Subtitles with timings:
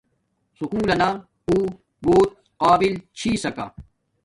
[0.57, 1.09] سُکول لنا
[1.47, 1.55] اُو
[2.03, 2.29] بوت
[2.61, 3.65] قابل چھس سکا